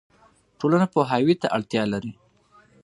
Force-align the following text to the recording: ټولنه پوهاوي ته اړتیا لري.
ټولنه 0.59 0.85
پوهاوي 0.93 1.35
ته 1.41 1.47
اړتیا 1.57 1.83
لري. 1.93 2.13